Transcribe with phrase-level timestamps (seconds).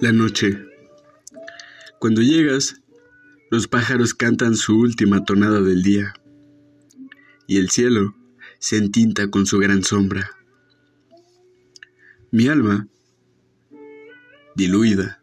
[0.00, 0.64] La noche.
[1.98, 2.80] Cuando llegas,
[3.50, 6.14] los pájaros cantan su última tonada del día
[7.48, 8.14] y el cielo
[8.60, 10.30] se entinta con su gran sombra.
[12.30, 12.86] Mi alma,
[14.54, 15.20] diluida,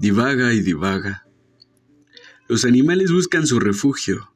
[0.00, 1.24] divaga y divaga.
[2.48, 4.32] Los animales buscan su refugio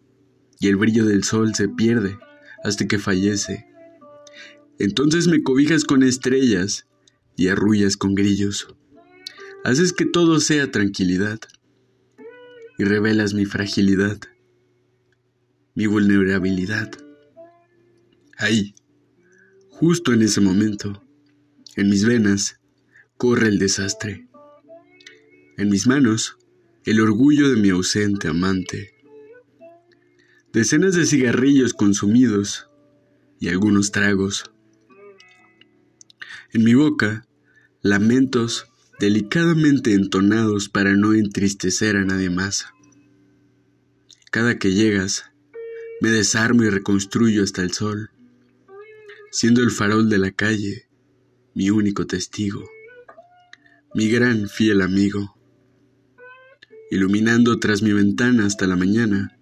[0.61, 2.21] y el brillo del sol se pierde
[2.63, 3.67] hasta que fallece.
[4.79, 6.87] Entonces me cobijas con estrellas
[7.35, 8.69] y arrullas con grillos.
[9.65, 11.39] Haces que todo sea tranquilidad
[12.79, 14.19] y revelas mi fragilidad,
[15.77, 16.91] mi vulnerabilidad.
[18.39, 18.75] Ahí,
[19.69, 21.05] justo en ese momento,
[21.77, 22.59] en mis venas,
[23.17, 24.27] corre el desastre.
[25.57, 26.39] En mis manos,
[26.85, 28.97] el orgullo de mi ausente amante.
[30.53, 32.69] Decenas de cigarrillos consumidos
[33.39, 34.51] y algunos tragos.
[36.53, 37.29] En mi boca,
[37.81, 38.72] lamentos
[39.03, 42.67] delicadamente entonados para no entristecer a nadie más.
[44.31, 45.25] Cada que llegas,
[46.01, 48.11] me desarmo y reconstruyo hasta el sol,
[49.33, 50.87] siendo el farol de la calle
[51.53, 52.63] mi único testigo,
[53.93, 55.37] mi gran fiel amigo,
[56.93, 59.37] iluminando tras mi ventana hasta la mañana.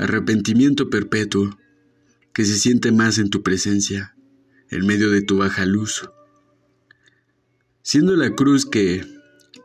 [0.00, 1.56] Arrepentimiento perpetuo
[2.32, 4.16] que se siente más en tu presencia,
[4.68, 6.10] en medio de tu baja luz
[7.86, 9.06] siendo la cruz que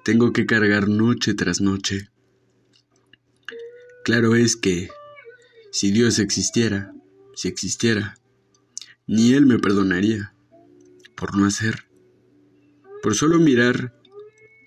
[0.05, 2.11] tengo que cargar noche tras noche.
[4.05, 4.91] Claro es que
[5.71, 6.93] si Dios existiera,
[7.33, 8.13] si existiera,
[9.07, 10.35] ni Él me perdonaría
[11.15, 11.87] por no hacer,
[13.01, 13.99] por solo mirar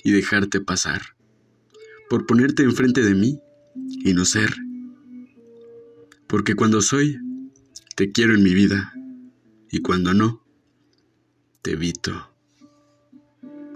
[0.03, 1.15] y dejarte pasar,
[2.11, 3.39] por ponerte enfrente de mí
[4.05, 4.53] y no ser,
[6.27, 7.21] porque cuando soy,
[7.95, 8.93] te quiero en mi vida,
[9.71, 10.45] y cuando no,
[11.63, 12.34] te evito.